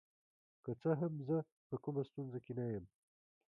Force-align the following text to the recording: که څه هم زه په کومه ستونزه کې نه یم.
که 0.63 0.71
څه 0.81 0.89
هم 1.01 1.13
زه 1.27 1.37
په 1.67 1.75
کومه 1.83 2.01
ستونزه 2.09 2.39
کې 2.45 2.53
نه 2.59 2.65
یم. 2.73 2.85